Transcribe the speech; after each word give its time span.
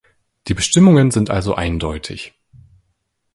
Die 0.47 0.55
Bestimmungen 0.55 1.11
sind 1.11 1.29
also 1.29 1.53
eindeutig. 1.53 2.33